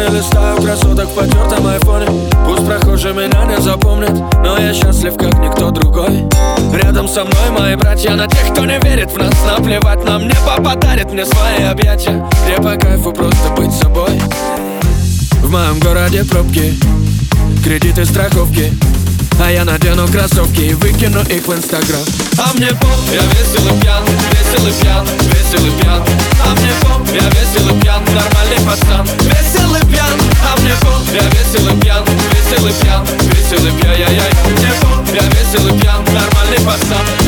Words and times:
расслабоне 0.00 0.18
Листаю 0.18 0.56
красоток 0.62 1.08
в 1.08 1.14
потертом 1.14 1.66
айфоне. 1.66 2.06
Пусть 2.46 2.66
прохожие 2.66 3.14
меня 3.14 3.44
не 3.44 3.60
запомнят 3.60 4.12
Но 4.44 4.58
я 4.58 4.72
счастлив, 4.72 5.16
как 5.16 5.38
никто 5.38 5.70
другой. 5.70 6.24
Рядом 6.72 7.08
со 7.08 7.24
мной 7.24 7.50
мои 7.58 7.74
братья 7.76 8.14
На 8.14 8.26
тех, 8.26 8.52
кто 8.52 8.64
не 8.64 8.78
верит 8.80 9.10
в 9.10 9.18
нас 9.18 9.34
Наплевать 9.46 10.04
нам 10.04 10.22
небо 10.22 10.56
подарит 10.62 11.12
мне 11.12 11.24
свои 11.24 11.64
объятия. 11.64 12.26
Где 12.44 12.56
по 12.56 12.76
кайфу 12.76 13.12
просто 13.12 13.50
быть 13.56 13.72
собой. 13.72 14.20
В 15.42 15.50
моем 15.50 15.78
городе 15.80 16.24
пробки 16.24 16.74
Кредиты, 17.64 18.04
страховки. 18.04 18.72
А 19.42 19.50
я 19.50 19.64
надену 19.64 20.06
кроссовки 20.06 20.60
и 20.60 20.74
выкину 20.74 21.20
их 21.22 21.46
в 21.46 21.54
инстаграм. 21.54 22.02
А 22.38 22.52
мне 22.54 22.68
поп, 22.68 22.90
я 23.10 23.22
весел 23.22 23.74
и 23.74 23.80
пьян, 23.80 24.04
весел 24.32 24.66
и 24.66 24.82
пьян, 24.82 25.06
весел 34.00 34.08
и 34.08 34.18
пьян 34.18 34.30
Яй-яй, 34.30 34.32
мне 34.52 34.72
поп, 34.80 35.06
я 35.14 35.28
весел 35.28 35.66
и 35.66 35.78
пьян, 35.78 36.04
нормальный 36.04 36.64
пацан 36.64 37.19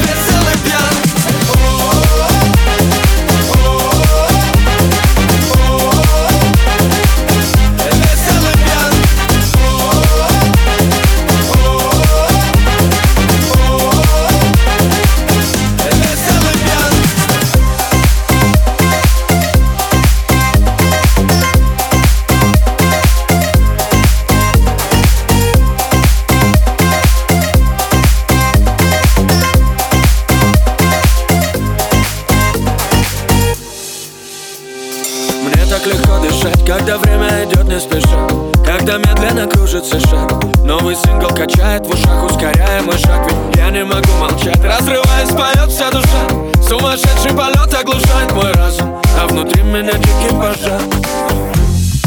когда 36.77 36.97
время 36.97 37.45
идет 37.45 37.65
не 37.65 37.79
спеша. 37.79 38.27
Когда 38.65 38.97
медленно 38.97 39.47
кружится 39.47 40.01
шаг. 40.01 40.33
Новый 40.65 40.97
сингл 40.97 41.29
качает 41.29 41.87
в 41.87 41.91
ушах, 41.91 42.25
ускоряя 42.25 42.81
мой 42.83 42.97
шаг. 42.99 43.31
Ведь 43.31 43.57
я 43.57 43.69
не 43.71 43.85
могу 43.85 44.11
молчать, 44.19 44.59
разрываясь, 44.65 45.29
поет 45.29 45.71
вся 45.71 45.91
душа. 45.91 46.29
Сумасшедший 46.67 47.33
полет 47.33 47.75
оглушает 47.75 48.33
мой 48.33 48.53
разум. 48.53 48.99
А 49.21 49.27
внутри 49.27 49.63
меня 49.63 49.93
дикий 49.93 50.31
пожар. 50.31 50.81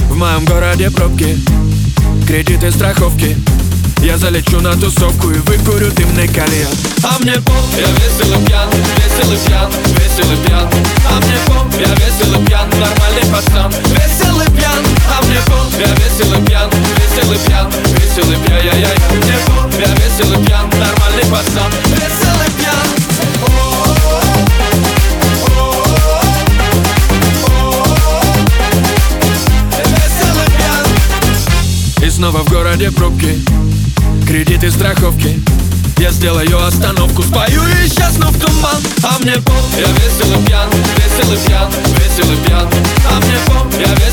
В 0.09 0.16
моем 0.16 0.45
городе 0.45 0.89
пробки. 0.89 1.38
Кредиты, 2.27 2.72
страховки. 2.72 3.38
Я 4.02 4.17
залечу 4.17 4.61
на 4.61 4.73
тусовку 4.73 5.29
и 5.29 5.38
выкурю 5.39 5.91
дымный 5.91 6.28
кальян. 6.28 6.72
А 7.03 7.19
мне 7.19 7.34
поп, 7.34 7.56
я 7.78 7.85
весел 7.85 8.34
и 8.34 8.45
пьян, 8.45 8.69
весел 8.72 9.31
и 9.31 9.47
пьян, 9.47 9.72
весел 9.95 10.31
и 10.31 10.47
пьян 10.47 10.64
Снова 32.25 32.40
в 32.40 32.50
городе 32.50 32.90
пробки. 32.90 33.40
Кредиты, 34.28 34.72
страховки. 34.72 35.40
Я 36.00 36.09
сделаю 36.09 36.66
остановку 36.66 37.22
Спою 37.22 37.62
и 37.62 37.88
исчезну 37.88 38.31
в 38.31 38.40
туман. 38.40 38.81
А 39.03 39.19
мне 39.19 39.34
пол, 39.34 39.53
я 39.78 39.86
весел 39.91 40.34
и 40.34 40.44
пьян 40.44 40.68
Весел 40.97 41.31
и 41.31 41.38
пьян, 41.46 41.72
весел 42.00 42.31
и 42.34 42.38
пьян. 42.47 42.68
А 43.12 43.19
мне 43.19 43.38
пол, 43.46 43.80
я 43.80 43.94
весел 43.94 44.04